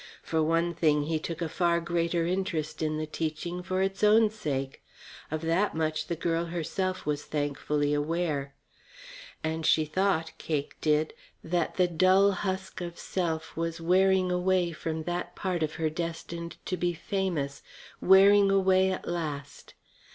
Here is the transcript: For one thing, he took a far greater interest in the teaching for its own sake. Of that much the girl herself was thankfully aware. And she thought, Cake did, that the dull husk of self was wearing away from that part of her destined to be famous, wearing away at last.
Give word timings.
For 0.23 0.41
one 0.41 0.73
thing, 0.73 1.03
he 1.03 1.19
took 1.19 1.43
a 1.43 1.47
far 1.47 1.79
greater 1.79 2.25
interest 2.25 2.81
in 2.81 2.97
the 2.97 3.05
teaching 3.05 3.61
for 3.61 3.83
its 3.83 4.03
own 4.03 4.31
sake. 4.31 4.81
Of 5.29 5.41
that 5.43 5.75
much 5.75 6.07
the 6.07 6.15
girl 6.15 6.45
herself 6.45 7.05
was 7.05 7.23
thankfully 7.25 7.93
aware. 7.93 8.55
And 9.43 9.63
she 9.63 9.85
thought, 9.85 10.35
Cake 10.39 10.75
did, 10.81 11.13
that 11.43 11.75
the 11.75 11.87
dull 11.87 12.31
husk 12.31 12.81
of 12.81 12.97
self 12.97 13.55
was 13.55 13.79
wearing 13.79 14.31
away 14.31 14.71
from 14.71 15.03
that 15.03 15.35
part 15.35 15.61
of 15.61 15.73
her 15.75 15.91
destined 15.91 16.55
to 16.65 16.77
be 16.77 16.93
famous, 16.95 17.61
wearing 18.01 18.49
away 18.49 18.89
at 18.91 19.07
last. 19.07 19.75